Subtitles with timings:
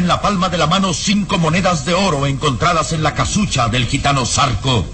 [0.00, 3.84] En la palma de la mano cinco monedas de oro encontradas en la casucha del
[3.84, 4.86] gitano Sarco.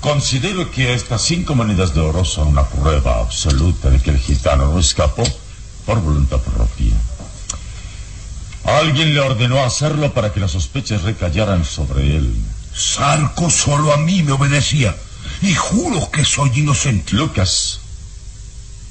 [0.00, 4.72] Considero que estas cinco monedas de oro son una prueba absoluta de que el gitano
[4.72, 5.22] no escapó
[5.86, 6.96] por voluntad propia.
[8.64, 12.34] Alguien le ordenó hacerlo para que las sospechas recayeran sobre él.
[12.74, 14.96] Sarco solo a mí me obedecía.
[15.42, 17.14] Y juro que soy inocente.
[17.14, 17.78] Lucas,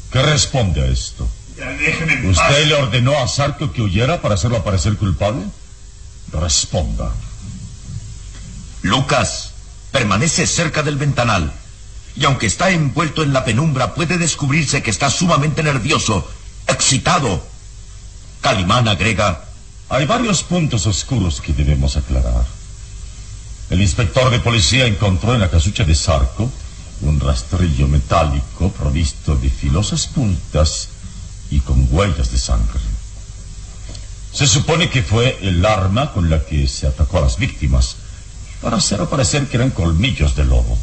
[0.10, 1.28] ¿qué responde a esto?
[1.58, 2.50] Déjeme paz.
[2.50, 5.44] ¿Usted le ordenó a Sarco que huyera para hacerlo aparecer culpable?
[6.31, 7.12] Responda.
[8.81, 9.52] Lucas
[9.92, 11.53] permanece cerca del ventanal
[12.16, 16.28] y aunque está envuelto en la penumbra puede descubrirse que está sumamente nervioso,
[16.68, 17.46] excitado.
[18.42, 19.46] Calimán agrega,
[19.90, 22.46] Hay varios puntos oscuros que debemos aclarar.
[23.69, 26.52] El inspector de policía encontró en la casucha de Sarco
[27.02, 30.90] un rastrillo metálico provisto de filosas puntas
[31.53, 32.80] y con huellas de sangre.
[34.34, 37.96] Se supone que fue el arma con la que se atacó a las víctimas
[38.59, 40.78] para hacer parecer que eran colmillos de lobo.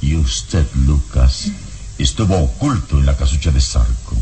[0.00, 1.50] Y usted, Lucas,
[1.96, 4.16] estuvo oculto en la casucha de Sarco.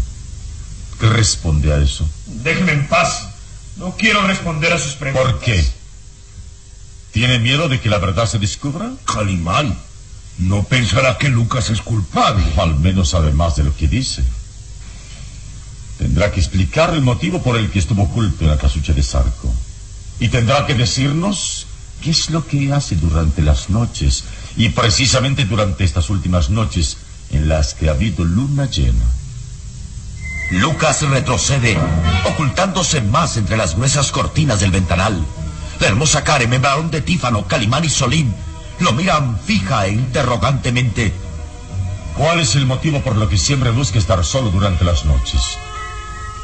[1.00, 2.06] ¿Qué responde a eso?
[2.26, 3.28] Déjeme en paz.
[3.76, 5.32] No quiero responder a sus preguntas.
[5.32, 5.66] ¿Por qué?
[7.12, 8.92] ¿Tiene miedo de que la verdad se descubra?
[9.06, 9.78] Calimán,
[10.38, 12.44] no pensará que Lucas es culpable.
[12.58, 14.22] Al menos sabe más de lo que dice.
[15.98, 19.52] Tendrá que explicar el motivo por el que estuvo oculto en la casucha de Sarco.
[20.20, 21.66] Y tendrá que decirnos
[22.02, 24.24] qué es lo que hace durante las noches,
[24.56, 26.98] y precisamente durante estas últimas noches
[27.30, 29.04] en las que ha habido luna llena.
[30.50, 31.76] Lucas retrocede,
[32.24, 35.24] ocultándose más entre las gruesas cortinas del ventanal.
[35.80, 38.32] La hermosa Karen, membrón de Tífano, Calimán y Solín
[38.78, 41.12] lo miran fija e interrogantemente.
[42.16, 45.58] ¿Cuál es el motivo por lo que siempre busca estar solo durante las noches?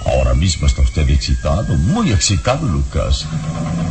[0.04, 3.26] Ahora mismo está usted excitado, muy excitado, Lucas.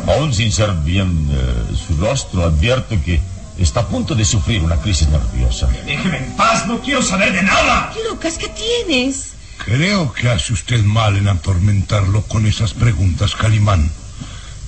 [0.07, 3.21] Aún sin ser bien eh, su rostro, advierto que
[3.57, 5.67] está a punto de sufrir una crisis nerviosa.
[5.85, 7.93] Déjeme en paz, no quiero saber de nada.
[8.09, 9.33] Lucas, ¿qué tienes?
[9.65, 13.91] Creo que hace usted mal en atormentarlo con esas preguntas, Calimán.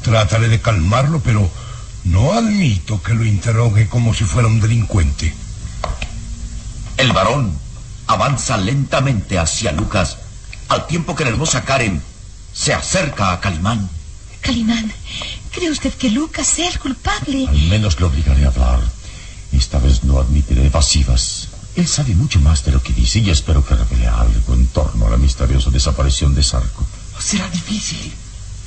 [0.03, 1.49] Trátale de calmarlo, pero
[2.03, 5.33] no admito que lo interrogue como si fuera un delincuente.
[6.97, 7.57] El varón
[8.07, 10.17] avanza lentamente hacia Lucas,
[10.73, 12.01] al tiempo que la hermosa Karen
[12.53, 13.89] se acerca a Calimán.
[14.41, 14.91] Calimán,
[15.51, 17.47] ¿cree usted que Lucas sea el culpable?
[17.47, 18.79] Al menos lo obligaré a hablar.
[19.51, 21.49] Esta vez no admitiré evasivas.
[21.75, 25.07] Él sabe mucho más de lo que dice y espero que revele algo en torno
[25.07, 26.85] a la misteriosa desaparición de Sarco.
[27.19, 28.11] Será difícil.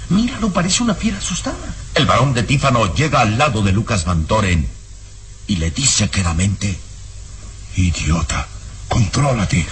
[0.08, 1.74] Míralo, parece una fiera asustada.
[1.94, 4.68] El varón de Tífano llega al lado de Lucas Van Doren
[5.46, 6.78] y le dice quedamente...
[7.76, 8.48] Idiota,
[8.88, 9.66] contrólate.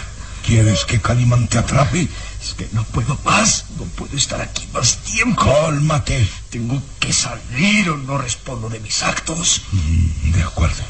[0.47, 2.07] ¿Quieres que Calimán te atrape?
[2.43, 3.65] Es que no puedo más.
[3.79, 5.43] No puedo estar aquí más tiempo.
[5.43, 6.29] Cálmate.
[6.51, 9.63] Tengo que salir o no respondo de mis actos.
[9.73, 10.83] Mm, de acuerdo.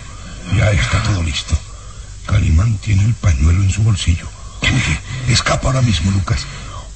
[0.57, 1.57] Ya está todo listo.
[2.27, 4.27] Calimán tiene el pañuelo en su bolsillo.
[4.63, 6.47] Huye, escapa ahora mismo, Lucas.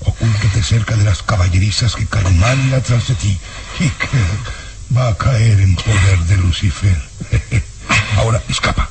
[0.00, 3.38] Ocúltate cerca de las caballerizas que Calimán irá atrás de ti
[3.78, 7.00] y que va a caer en poder de Lucifer.
[8.16, 8.90] Ahora, escapa.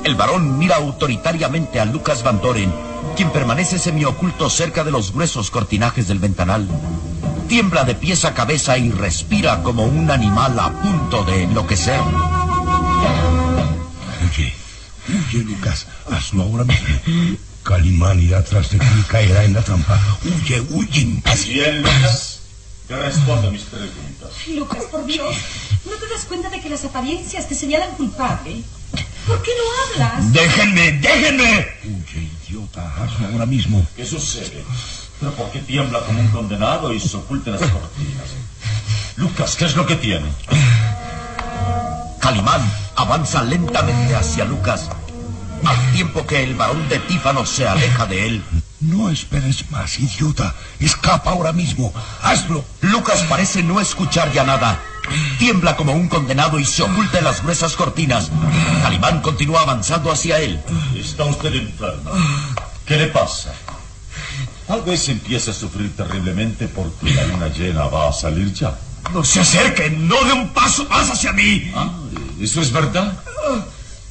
[0.04, 2.72] El varón mira autoritariamente a Lucas Van Doren,
[3.16, 6.68] quien permanece semioculto cerca de los gruesos cortinajes del ventanal.
[7.48, 12.00] Tiembla de pies a cabeza y respira como un animal a punto de enloquecer.
[14.24, 14.54] Huye,
[15.08, 15.86] huye, Lucas.
[16.12, 17.38] Hazlo ahora mismo.
[17.64, 20.00] Calimán irá atrás de ti y caerá en la trampa.
[20.24, 21.22] Huye, huye.
[21.48, 22.40] Bien, Lucas.
[22.88, 24.30] Que responda a mis preguntas.
[24.48, 25.36] Lucas, por Dios,
[25.86, 28.62] ¿no te das cuenta de que las apariencias te señalan culpable?
[29.26, 30.32] ¿Por qué no hablas?
[30.32, 31.68] ¡Déjenme, déjenme!
[31.84, 32.94] Huye, idiota.
[32.96, 33.86] Hazlo ahora mismo.
[33.96, 34.64] ¿Qué sucede?
[35.26, 38.28] ¿Pero por qué tiembla como un condenado y se oculta en las cortinas?
[39.16, 40.28] Lucas, ¿qué es lo que tiene?
[42.20, 42.62] Calimán
[42.96, 44.88] avanza lentamente hacia Lucas,
[45.66, 48.44] al tiempo que el varón de Tífano se aleja de él.
[48.82, 50.54] No esperes más, idiota.
[50.80, 51.92] Escapa ahora mismo.
[52.22, 52.64] Hazlo.
[52.82, 54.80] Lucas parece no escuchar ya nada.
[55.40, 58.30] Tiembla como un condenado y se oculta en las gruesas cortinas.
[58.84, 60.62] Calimán continúa avanzando hacia él.
[60.96, 62.12] Está usted enfermo.
[62.86, 63.56] ¿Qué le pasa?
[64.68, 68.76] Tal vez empiece a sufrir terriblemente porque la luna llena va a salir ya.
[69.14, 71.72] No se acerque, no dé un paso más hacia mí.
[71.76, 71.92] Ah,
[72.40, 73.14] ¿Eso es verdad?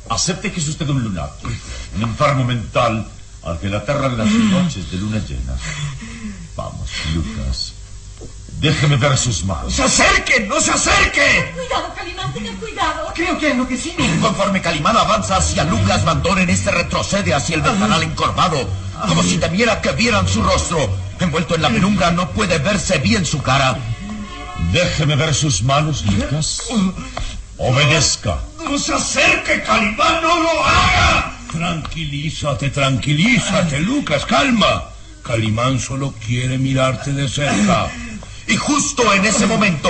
[0.09, 1.51] Acepte que es usted un lunático,
[1.97, 3.07] un enfermo mental
[3.43, 5.57] al que le aterran las noches de luna llena.
[6.57, 7.73] Vamos, Lucas.
[8.61, 9.75] Déjeme ver sus manos.
[9.75, 10.41] ¡Se acerque!
[10.41, 11.53] ¡No se acerque!
[11.55, 13.13] Cuidado, Calimán, tenga cuidado.
[13.15, 14.07] Creo que enloquecimos.
[14.23, 18.67] Conforme Calimán avanza hacia Lucas, Van Doren este retrocede hacia el ventanal encorvado,
[19.07, 20.79] como si temiera que vieran su rostro.
[21.21, 23.79] Envuelto en la penumbra, no puede verse bien su cara.
[24.73, 26.63] Déjeme ver sus manos, Lucas.
[27.57, 28.39] Obedezca.
[28.65, 30.23] ¡No se acerque, Calimán!
[30.23, 31.33] ¡No lo haga!
[31.53, 34.85] Tranquilízate, tranquilízate, Lucas, calma.
[35.23, 37.89] Calimán solo quiere mirarte de cerca.
[38.47, 39.89] Y justo en ese momento,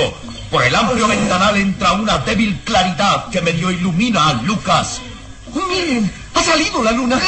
[0.51, 5.01] por el amplio ventanal entra una débil claridad que medio ilumina a Lucas.
[5.69, 7.19] Miren, ha salido la luna.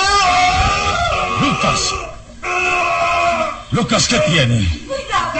[1.41, 1.95] Lucas.
[3.71, 4.69] Lucas, ¿qué tiene?
[4.87, 5.33] Cuidado,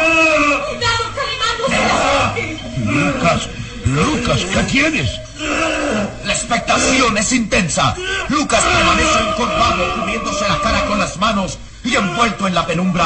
[0.67, 1.57] cuidado, Calimán,
[2.85, 2.93] no.
[2.93, 3.49] Lucas,
[3.87, 5.11] Lucas, ¿qué tienes?
[6.25, 7.95] La expectación es intensa.
[8.29, 13.05] Lucas permanece encorvado, cubriéndose la cara con las manos y envuelto en la penumbra.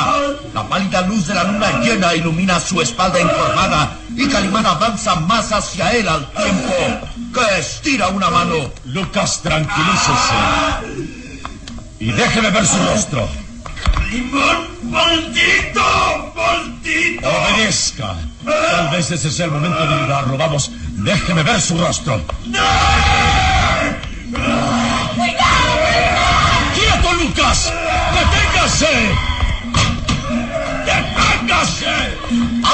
[0.54, 5.52] La pálida luz de la luna llena ilumina su espalda encorvada y Calimán avanza más
[5.52, 8.72] hacia él al tiempo que estira una mano.
[8.86, 11.19] Lucas, tranquilícese.
[12.00, 13.28] Y déjeme ver su rostro.
[14.82, 16.32] ¡Maldito!
[16.34, 17.28] ¡Maldito!
[17.28, 18.16] Obedezca.
[18.42, 20.38] Tal vez ese sea el momento de ayudarlo.
[20.38, 22.24] Vamos, déjeme ver su rostro.
[26.74, 27.70] ¡Quieto, Lucas!
[28.14, 29.10] ¡Deténgase!
[30.86, 32.16] ¡Deténgase!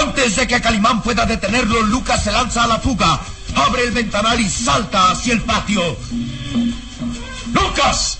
[0.03, 3.19] Antes de que Calimán pueda detenerlo, Lucas se lanza a la fuga.
[3.57, 5.83] Abre el ventanal y salta hacia el patio.
[7.53, 8.19] ¡Lucas!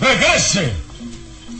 [0.00, 0.74] ¡Regrese!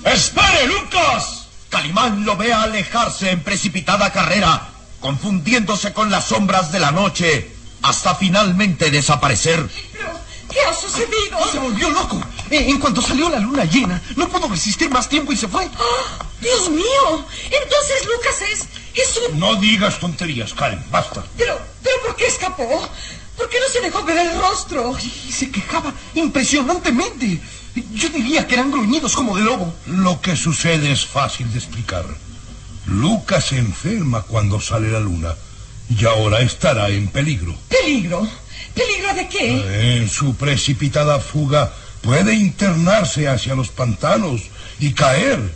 [0.05, 1.47] ¡Espere, Lucas!
[1.71, 4.69] Calimán lo ve alejarse en precipitada carrera,
[5.00, 7.50] confundiéndose con las sombras de la noche,
[7.83, 9.69] hasta finalmente desaparecer.
[10.50, 11.38] ¿Qué ha sucedido?
[11.50, 12.21] Se volvió loco.
[12.50, 15.64] Eh, En cuanto salió la luna llena, no pudo resistir más tiempo y se fue.
[15.64, 16.25] ¡Ah!
[16.41, 17.26] Dios mío.
[17.45, 18.61] Entonces Lucas es...
[18.95, 19.41] es un...
[19.41, 21.25] No digas tonterías, Karen, basta.
[21.37, 22.88] Pero, pero ¿por qué escapó?
[23.37, 24.97] ¿Por qué no se dejó ver el rostro?
[25.00, 27.41] Y se quejaba impresionantemente.
[27.75, 29.75] Yo diría que eran gruñidos como de lobo.
[29.87, 32.04] Lo que sucede es fácil de explicar.
[32.87, 35.35] Lucas se enferma cuando sale la luna
[35.88, 37.54] y ahora estará en peligro.
[37.69, 38.26] ¿Peligro?
[38.75, 40.00] ¿Peligro de qué?
[40.00, 44.43] En su precipitada fuga puede internarse hacia los pantanos
[44.78, 45.54] y caer.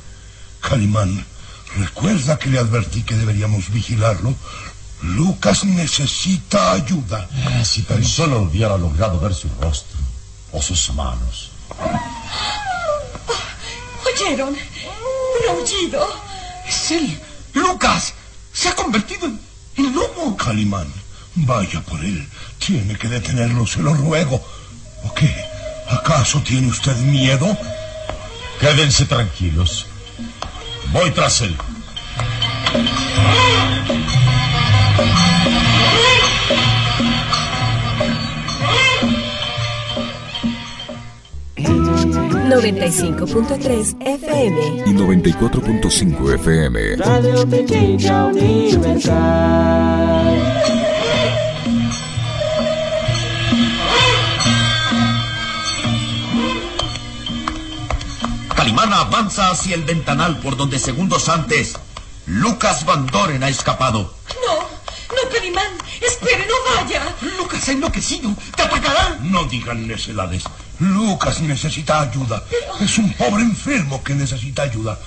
[0.60, 1.25] Calimán,
[1.76, 4.34] recuerda que le advertí que deberíamos vigilarlo.
[5.02, 7.28] Lucas necesita ayuda.
[7.46, 9.98] Ah, si tan solo hubiera logrado ver su rostro
[10.52, 11.50] o sus manos.
[14.06, 14.54] ¿Oyeron?
[14.54, 16.06] Un aullido.
[16.66, 17.20] Es él.
[17.54, 18.14] Lucas.
[18.52, 19.40] Se ha convertido en,
[19.76, 20.37] en lobo.
[20.37, 20.92] Calimán,
[21.35, 22.28] vaya por él.
[22.58, 24.44] Tiene que detenerlo, se lo ruego.
[25.04, 25.32] ¿O qué?
[25.88, 27.56] ¿Acaso tiene usted miedo?
[28.61, 29.87] Quédense tranquilos.
[30.92, 31.56] Voy tras él.
[42.48, 44.84] 95.3 FM.
[44.86, 46.96] y 94.5 FM.
[46.96, 49.18] Radio Pequeña Universal.
[58.56, 61.74] Calimán avanza hacia el ventanal por donde segundos antes
[62.26, 64.14] Lucas Van Doren ha escapado.
[64.46, 65.68] No, no, Calimán.
[66.00, 67.02] Espere, no vaya.
[67.36, 68.34] Lucas ha enloquecido.
[68.56, 69.18] Te atacará.
[69.22, 70.44] No digan necedades.
[70.80, 72.44] Lucas necesita ayuda.
[72.80, 74.99] Es un pobre enfermo que necesita ayuda.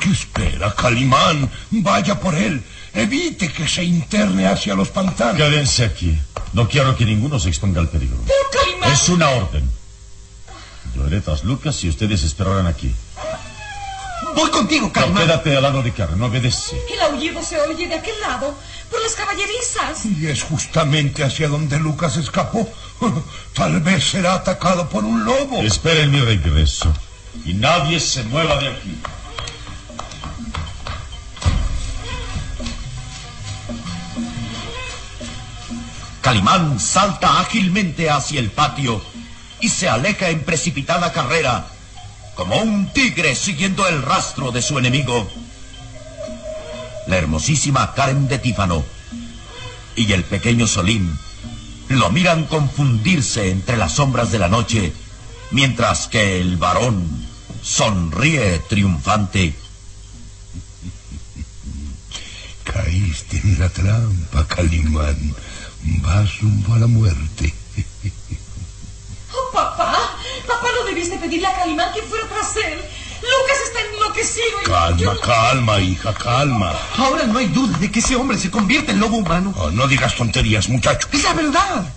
[0.00, 1.50] ¿Qué espera, Calimán?
[1.70, 2.62] Vaya por él.
[2.92, 5.36] Evite que se interne hacia los pantanos.
[5.36, 6.18] Quédense aquí.
[6.52, 8.18] No quiero que ninguno se exponga al peligro.
[8.26, 8.92] Pero, Calimán.
[8.92, 9.68] Es una orden.
[10.94, 12.94] Yo iré tras Lucas y ustedes esperarán aquí.
[14.36, 15.22] Voy contigo, No, Calimán.
[15.22, 16.78] quédate al lado de no obedece.
[16.92, 18.54] El aullido se oye de aquel lado,
[18.90, 20.04] por las caballerizas.
[20.04, 22.68] Y es justamente hacia donde Lucas escapó.
[23.54, 25.62] Tal vez será atacado por un lobo.
[25.62, 26.92] Esperen mi regreso.
[27.46, 29.00] Y nadie se mueva de aquí.
[36.20, 39.00] Calimán salta ágilmente hacia el patio
[39.60, 41.68] y se aleja en precipitada carrera,
[42.36, 45.28] como un tigre siguiendo el rastro de su enemigo.
[47.08, 48.84] La hermosísima Karen de Tífano
[49.96, 51.18] y el pequeño Solín
[51.88, 54.92] lo miran confundirse entre las sombras de la noche,
[55.50, 57.08] mientras que el varón
[57.62, 59.54] sonríe triunfante.
[62.64, 65.34] Caíste en la trampa, Calimán.
[66.02, 67.54] Vas rumbo a la muerte.
[70.46, 70.68] Papá.
[70.78, 72.78] No debiste pedirle a Calimán que fuera tras él.
[73.22, 76.72] Lucas está enloquecido y Calma, yo- calma, hija, calma.
[76.98, 79.54] Ahora no hay duda de que ese hombre se convierte en lobo humano.
[79.56, 81.08] Oh, no digas tonterías, muchacho.
[81.12, 81.92] Es la verdad.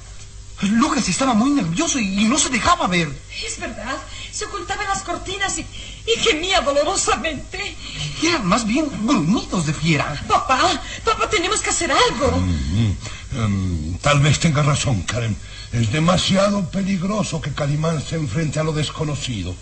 [0.61, 3.09] Lucas estaba muy nervioso y, y no se dejaba ver.
[3.45, 3.97] Es verdad.
[4.31, 7.75] Se ocultaba en las cortinas y, y gemía dolorosamente.
[8.23, 10.21] Eran más bien gruñidos de fiera.
[10.27, 10.59] Papá,
[11.05, 12.31] papá, tenemos que hacer algo.
[12.37, 12.91] Mm,
[13.37, 15.35] em, tal vez tenga razón, Karen.
[15.71, 19.53] Es demasiado peligroso que Calimán se enfrente a lo desconocido.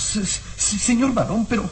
[0.00, 1.70] Se- señor varón, pero,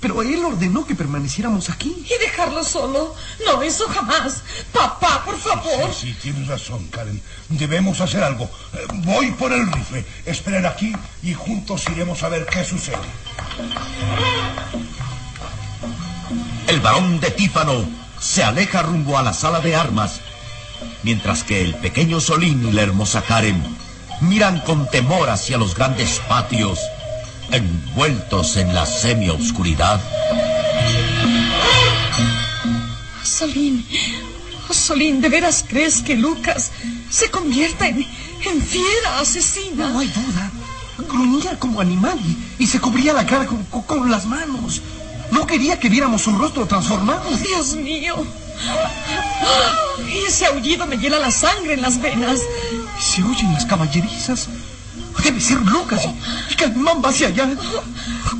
[0.00, 2.04] pero él ordenó que permaneciéramos aquí.
[2.04, 3.14] ¿Y dejarlo solo?
[3.46, 4.42] No, eso jamás.
[4.72, 5.94] Papá, por favor.
[5.94, 7.22] Sí, sí, tienes razón, Karen.
[7.48, 8.50] Debemos hacer algo.
[8.72, 10.04] Eh, voy por el rifle.
[10.26, 12.98] Esperen aquí y juntos iremos a ver qué sucede.
[16.66, 17.88] El varón de Tífano
[18.20, 20.20] se aleja rumbo a la sala de armas,
[21.02, 23.62] mientras que el pequeño Solín y la hermosa Karen
[24.20, 26.78] miran con temor hacia los grandes patios,
[27.50, 30.00] envueltos en la semioscuridad.
[33.24, 33.84] Solín,
[34.68, 36.70] oh, Solín, ¿de veras crees que Lucas
[37.10, 38.06] se convierta en,
[38.44, 39.88] en fiera asesina?
[39.90, 40.50] No hay duda.
[41.08, 42.18] Gruñía como animal
[42.58, 44.82] y, y se cubría la cara con, con- con las manos.
[45.30, 47.22] No quería que viéramos su rostro transformado.
[47.38, 48.14] Dios mío.
[50.26, 52.40] Ese aullido me hiela la sangre en las venas.
[53.00, 54.48] Se oyen las caballerizas.
[55.22, 57.48] Debe ser Lucas y, y Calimán va hacia allá.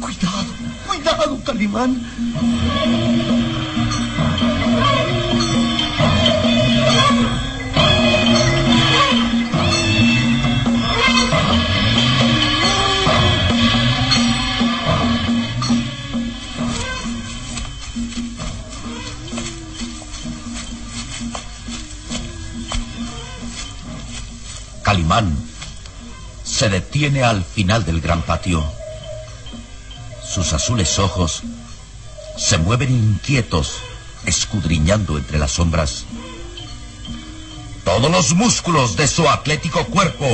[0.00, 0.46] Cuidado,
[0.86, 3.41] cuidado, Calimán.
[24.82, 25.36] Calimán
[26.44, 28.64] se detiene al final del gran patio.
[30.24, 31.42] Sus azules ojos
[32.36, 33.76] se mueven inquietos,
[34.26, 36.04] escudriñando entre las sombras.
[37.84, 40.26] Todos los músculos de su atlético cuerpo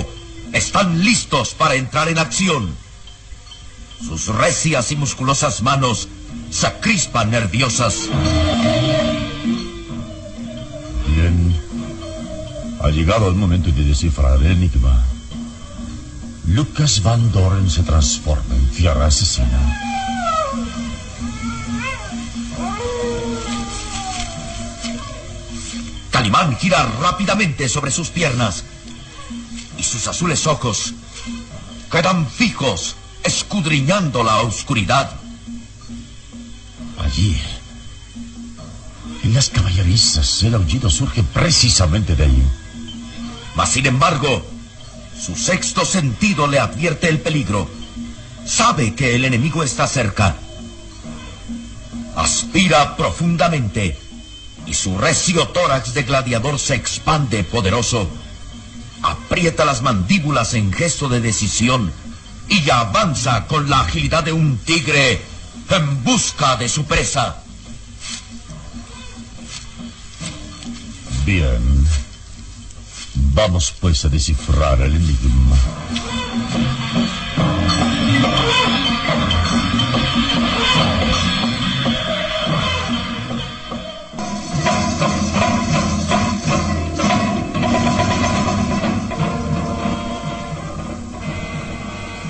[0.52, 2.74] están listos para entrar en acción.
[4.06, 6.08] Sus recias y musculosas manos
[6.50, 8.08] se acrispan nerviosas.
[12.88, 15.04] Ha llegado el momento de descifrar el enigma.
[16.46, 19.60] Lucas Van Doren se transforma en fiera asesina.
[26.10, 28.64] Calimán gira rápidamente sobre sus piernas
[29.76, 30.94] y sus azules ojos
[31.90, 35.12] quedan fijos, escudriñando la oscuridad.
[36.98, 37.38] Allí,
[39.24, 42.42] en las caballerizas, el aullido surge precisamente de ahí.
[43.58, 44.46] Mas, sin embargo,
[45.20, 47.68] su sexto sentido le advierte el peligro.
[48.46, 50.36] Sabe que el enemigo está cerca.
[52.14, 53.98] Aspira profundamente
[54.64, 58.08] y su recio tórax de gladiador se expande poderoso.
[59.02, 61.92] Aprieta las mandíbulas en gesto de decisión
[62.48, 65.20] y avanza con la agilidad de un tigre
[65.70, 67.42] en busca de su presa.
[71.26, 72.07] Bien.
[73.38, 75.56] Vamos pues a descifrar el enigma.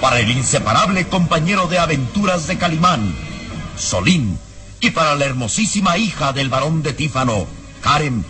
[0.02, 3.14] Para el inseparable compañero de aventuras de Calimán,
[3.78, 4.38] Solín,
[4.80, 7.46] y para la hermosísima hija del varón de Tífano,
[7.80, 8.26] Karen,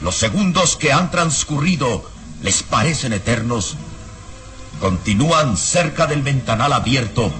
[0.00, 2.10] los segundos que han transcurrido
[2.42, 3.76] les parecen eternos.
[4.80, 7.32] Continúan cerca del ventanal abierto,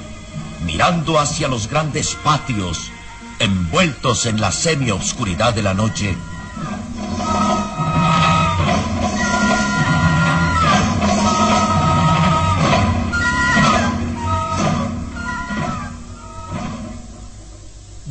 [0.65, 2.91] mirando hacia los grandes patios,
[3.39, 6.17] envueltos en la semioscuridad de la noche.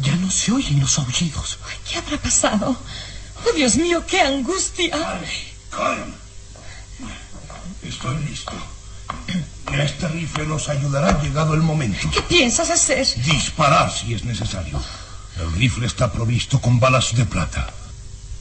[0.01, 1.57] Ya no se oyen los aullidos.
[1.89, 2.75] ¿Qué habrá pasado?
[3.45, 4.91] Oh, Dios mío, qué angustia.
[5.71, 6.20] Karen, estoy
[8.09, 8.53] listo.
[9.71, 12.09] Este rifle nos ayudará llegado el momento.
[12.11, 13.07] ¿Qué piensas hacer?
[13.23, 14.81] Disparar si es necesario.
[15.39, 17.67] El rifle está provisto con balas de plata.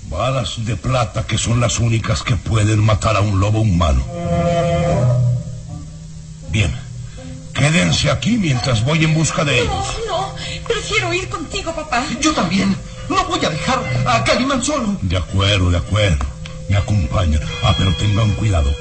[0.09, 4.05] Balas de plata que son las únicas que pueden matar a un lobo humano.
[6.51, 6.77] Bien.
[7.55, 9.97] Quédense aquí mientras voy en busca de ellos.
[10.09, 10.35] No, no,
[10.67, 12.05] prefiero ir contigo, papá.
[12.21, 12.77] Yo también.
[13.09, 14.97] No voy a dejar a Calimán solo.
[15.03, 16.27] De acuerdo, de acuerdo.
[16.69, 17.41] Me acompañan.
[17.63, 18.73] Ah, pero tengan cuidado.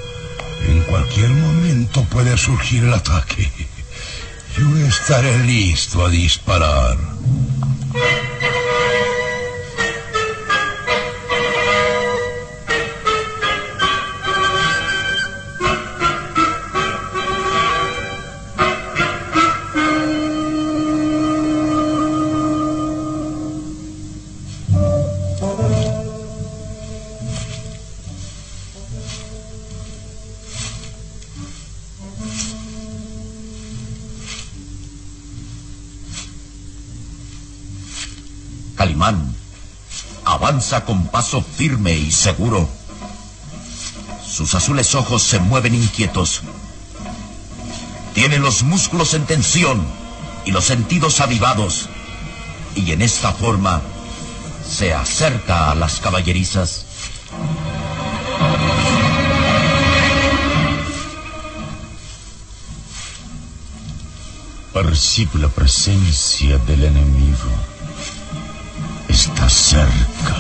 [0.68, 3.50] En cualquier momento puede surgir el ataque.
[4.58, 7.19] Yo estaré listo a disparar.
[38.80, 39.36] Calimán
[40.24, 42.70] avanza con paso firme y seguro.
[44.26, 46.44] Sus azules ojos se mueven inquietos.
[48.14, 49.86] Tiene los músculos en tensión
[50.46, 51.90] y los sentidos avivados.
[52.74, 53.82] Y en esta forma
[54.66, 56.86] se acerca a las caballerizas.
[64.72, 67.69] Percibe la presencia del enemigo.
[69.50, 70.36] Cerca.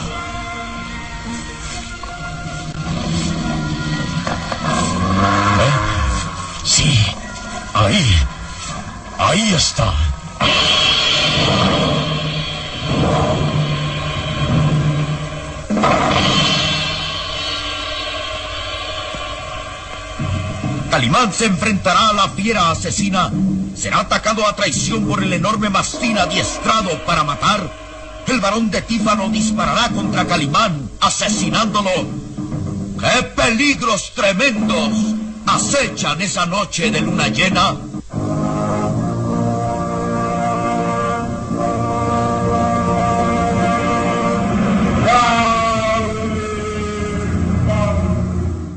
[5.60, 6.64] ¿Eh?
[6.64, 7.06] Sí,
[7.74, 8.06] ahí.
[9.18, 9.94] Ahí está.
[20.92, 23.32] Calimán se enfrentará a la fiera asesina.
[23.76, 27.89] Será atacado a traición por el enorme mastín adiestrado para matar.
[28.30, 31.90] El varón de Tífano disparará contra Calimán, asesinándolo.
[33.00, 34.92] ¡Qué peligros tremendos
[35.48, 37.76] acechan esa noche de luna llena!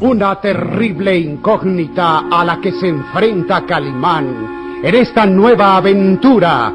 [0.01, 6.75] una terrible incógnita a la que se enfrenta Calimán en esta nueva aventura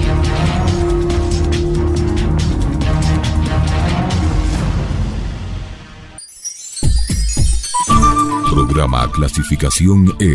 [8.71, 10.33] Programa clasificación E.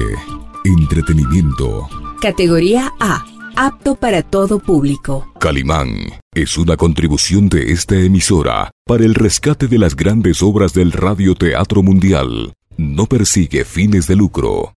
[0.68, 1.88] Entretenimiento.
[2.20, 3.25] Categoría A.
[3.57, 5.27] Apto para todo público.
[5.40, 5.96] Calimán
[6.35, 11.83] es una contribución de esta emisora para el rescate de las grandes obras del radioteatro
[11.83, 12.53] mundial.
[12.77, 14.75] No persigue fines de lucro.